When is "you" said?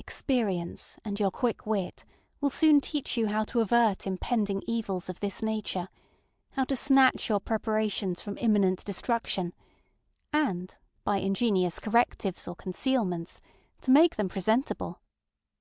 3.16-3.28